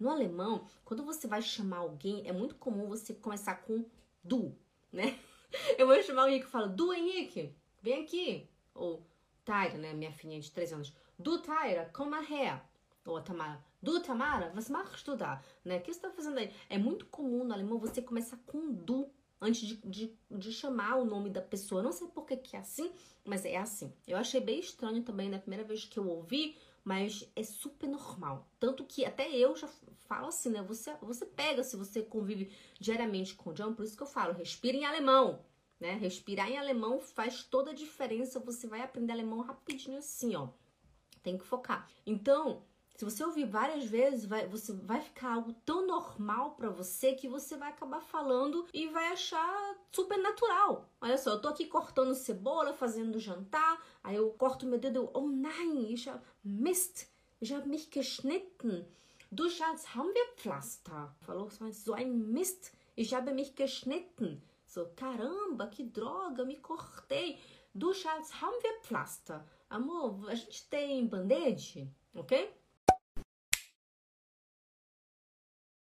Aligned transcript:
No 0.00 0.08
alemão, 0.08 0.66
quando 0.82 1.04
você 1.04 1.28
vai 1.28 1.42
chamar 1.42 1.78
alguém, 1.78 2.26
é 2.26 2.32
muito 2.32 2.54
comum 2.54 2.88
você 2.88 3.12
começar 3.12 3.56
com 3.56 3.84
du, 4.24 4.56
né? 4.90 5.18
Eu 5.76 5.86
vou 5.86 6.02
chamar 6.02 6.22
alguém 6.22 6.40
que 6.40 6.46
fala, 6.46 6.66
du 6.66 6.92
Henrique, 6.92 7.54
vem 7.82 8.02
aqui. 8.02 8.48
Ou 8.74 9.06
Taira, 9.44 9.76
né? 9.76 9.92
Minha 9.92 10.10
filhinha 10.10 10.40
de 10.40 10.50
3 10.50 10.72
anos. 10.72 10.94
Du 11.18 11.38
Taira, 11.42 11.92
mal 11.98 12.22
her. 12.22 12.62
Ou 13.04 13.16
a 13.16 13.22
Tamara, 13.22 13.62
du 13.82 14.00
Tamara, 14.00 14.52
machst 14.54 15.04
du 15.06 15.16
da? 15.16 15.42
Né? 15.64 15.78
O 15.78 15.80
que 15.80 15.92
você 15.92 16.00
tá 16.00 16.10
fazendo 16.10 16.38
aí? 16.38 16.52
É 16.68 16.78
muito 16.78 17.06
comum 17.06 17.44
no 17.44 17.52
alemão 17.52 17.78
você 17.78 18.02
começar 18.02 18.38
com 18.46 18.72
du 18.72 19.10
antes 19.40 19.66
de, 19.66 19.76
de, 19.76 20.18
de, 20.30 20.52
chamar 20.52 20.96
o 20.96 21.04
nome 21.04 21.30
da 21.30 21.40
pessoa. 21.40 21.82
Não 21.82 21.92
sei 21.92 22.08
por 22.08 22.26
que, 22.26 22.36
que 22.36 22.56
é 22.56 22.60
assim, 22.60 22.92
mas 23.24 23.44
é 23.44 23.56
assim. 23.56 23.92
Eu 24.06 24.18
achei 24.18 24.40
bem 24.40 24.60
estranho 24.60 25.02
também 25.02 25.30
na 25.30 25.38
primeira 25.38 25.64
vez 25.64 25.84
que 25.84 25.98
eu 25.98 26.06
ouvi, 26.06 26.56
mas 26.84 27.30
é 27.36 27.42
super 27.42 27.88
normal. 27.88 28.48
Tanto 28.58 28.84
que 28.84 29.04
até 29.04 29.30
eu 29.30 29.54
já 29.56 29.68
falo 30.06 30.28
assim, 30.28 30.50
né? 30.50 30.62
Você, 30.62 30.94
você 31.00 31.26
pega 31.26 31.62
se 31.62 31.76
você 31.76 32.02
convive 32.02 32.50
diariamente 32.78 33.34
com 33.34 33.50
o 33.50 33.52
John, 33.52 33.74
por 33.74 33.84
isso 33.84 33.96
que 33.96 34.02
eu 34.02 34.06
falo, 34.06 34.32
respira 34.32 34.76
em 34.76 34.84
alemão. 34.84 35.44
Né? 35.78 35.94
Respirar 35.94 36.50
em 36.50 36.58
alemão 36.58 37.00
faz 37.00 37.42
toda 37.42 37.70
a 37.70 37.74
diferença. 37.74 38.38
Você 38.40 38.66
vai 38.66 38.82
aprender 38.82 39.12
alemão 39.12 39.40
rapidinho 39.40 39.98
assim, 39.98 40.34
ó. 40.36 40.48
Tem 41.22 41.38
que 41.38 41.44
focar. 41.44 41.88
Então, 42.06 42.62
se 43.00 43.04
você 43.06 43.24
ouvir 43.24 43.46
várias 43.46 43.86
vezes, 43.86 44.26
vai, 44.26 44.46
você 44.46 44.74
vai 44.74 45.00
ficar 45.00 45.32
algo 45.32 45.54
tão 45.64 45.86
normal 45.86 46.50
para 46.50 46.68
você 46.68 47.14
que 47.14 47.30
você 47.30 47.56
vai 47.56 47.70
acabar 47.70 48.02
falando 48.02 48.66
e 48.74 48.88
vai 48.88 49.06
achar 49.06 49.74
super 49.90 50.18
natural. 50.18 50.86
Olha 51.00 51.16
só, 51.16 51.30
eu 51.30 51.40
tô 51.40 51.48
aqui 51.48 51.64
cortando 51.64 52.14
cebola, 52.14 52.74
fazendo 52.74 53.18
jantar, 53.18 53.82
aí 54.04 54.16
eu 54.16 54.28
corto 54.32 54.66
meu 54.66 54.78
dedo, 54.78 55.08
oh 55.14 55.26
nein, 55.30 55.90
ich 55.90 56.10
hab 56.10 56.20
Mist, 56.44 57.08
ich 57.40 57.54
hab 57.54 57.66
mich 57.66 57.88
geschnitten. 57.90 58.86
Du 59.32 59.48
Schatz, 59.48 59.96
haben 59.96 60.12
wir 60.12 60.34
Pflaster? 60.36 61.16
Falou 61.20 61.48
so 61.72 61.94
ein 61.94 62.30
Mist, 62.30 62.70
ich 62.98 63.14
habe 63.14 63.32
mich 63.32 63.54
geschnitten. 63.54 64.42
So, 64.66 64.84
caramba, 64.94 65.68
que 65.68 65.84
droga, 65.84 66.44
me 66.44 66.56
cortei. 66.56 67.38
Du 67.72 67.94
Schatz, 67.94 68.42
haben 68.42 68.62
wir 68.62 68.78
Pflaster? 68.82 69.42
Amor, 69.70 70.28
a 70.28 70.34
gente 70.34 70.68
tem 70.68 71.08
band-aid, 71.08 71.88
ok? 72.12 72.59